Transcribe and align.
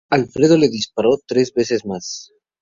Alfredo 0.09 0.57
le 0.57 0.67
disparó 0.67 1.19
tres 1.27 1.53
veces 1.53 1.85
más. 1.85 2.31